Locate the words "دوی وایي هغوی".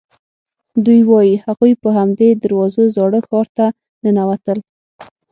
0.85-1.73